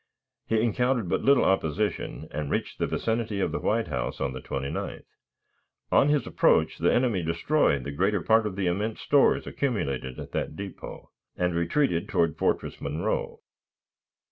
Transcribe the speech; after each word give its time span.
He 0.47 0.59
encountered 0.59 1.09
but 1.09 1.21
little 1.21 1.45
opposition, 1.45 2.27
and 2.31 2.49
reached 2.49 2.79
the 2.79 2.87
vicinity 2.87 3.39
of 3.39 3.51
the 3.51 3.59
White 3.59 3.89
House 3.89 4.19
on 4.19 4.33
the 4.33 4.41
29th. 4.41 5.03
On 5.91 6.09
his 6.09 6.25
approach 6.25 6.79
the 6.79 6.91
enemy 6.91 7.21
destroyed 7.21 7.83
the 7.83 7.91
greater 7.91 8.21
part 8.23 8.47
of 8.47 8.55
the 8.55 8.65
immense 8.65 8.99
stores 8.99 9.45
accumulated 9.45 10.19
at 10.19 10.31
that 10.31 10.55
depot, 10.55 11.11
and 11.37 11.53
retreated 11.53 12.09
toward 12.09 12.35
Fortress 12.35 12.81
Monroe. 12.81 13.41